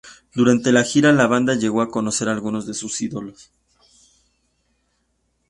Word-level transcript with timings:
Durante 0.33 0.71
la 0.71 0.83
gira, 0.83 1.11
la 1.13 1.27
banda 1.27 1.53
llegó 1.53 1.79
a 1.83 1.91
conocer 1.91 2.27
a 2.27 2.31
algunos 2.31 2.65
de 2.65 2.73
sus 2.73 2.99
ídolos. 3.01 3.51